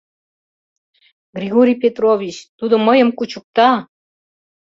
[1.37, 3.69] —Григорий Петрович, тудо мыйым кучыкта!